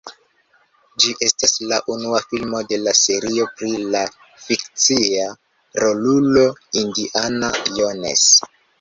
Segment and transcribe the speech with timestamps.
[1.03, 4.03] Ĝi estas la unua filmo de la serio pri la
[4.49, 5.31] fikcia
[5.85, 6.51] rolulo
[6.85, 8.31] Indiana Jones.